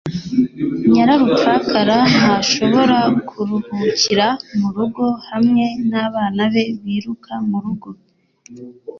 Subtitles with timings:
[0.93, 4.27] Nyararupfakara ntashobora kuruhukira
[4.59, 7.89] murugo hamwe nabana be biruka murugo.